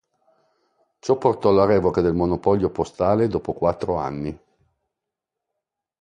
[0.97, 4.35] Ciò portò alla revoca del monopolio postale dopo quattro anni.